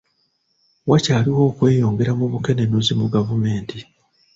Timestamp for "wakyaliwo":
0.89-1.41